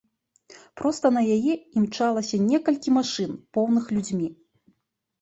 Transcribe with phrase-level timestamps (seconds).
[0.81, 4.29] Проста на яе імчалася некалькі машын, поўных людзьмі.